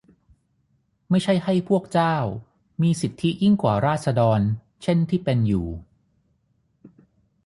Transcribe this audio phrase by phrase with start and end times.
[1.09, 2.15] ไม่ใช่ให้พวกเจ้า
[2.81, 4.39] มีสิทธิยิ่งกว่าราษฎร
[4.81, 5.67] เช่นที่เป็นอยู่